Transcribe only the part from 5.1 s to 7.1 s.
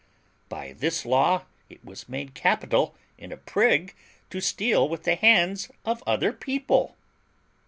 hands of other people.